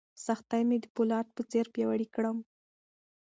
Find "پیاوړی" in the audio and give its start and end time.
1.73-2.07